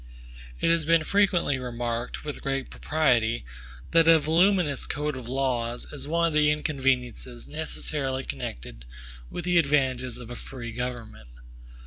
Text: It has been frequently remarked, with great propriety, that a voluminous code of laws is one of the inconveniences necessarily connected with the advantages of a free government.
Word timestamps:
It 0.61 0.71
has 0.71 0.83
been 0.83 1.03
frequently 1.03 1.59
remarked, 1.59 2.25
with 2.25 2.41
great 2.41 2.71
propriety, 2.71 3.45
that 3.91 4.07
a 4.07 4.17
voluminous 4.17 4.87
code 4.87 5.15
of 5.15 5.27
laws 5.27 5.85
is 5.93 6.07
one 6.07 6.29
of 6.29 6.33
the 6.33 6.49
inconveniences 6.49 7.47
necessarily 7.47 8.23
connected 8.23 8.85
with 9.29 9.45
the 9.45 9.59
advantages 9.59 10.17
of 10.17 10.31
a 10.31 10.35
free 10.35 10.71
government. 10.71 11.29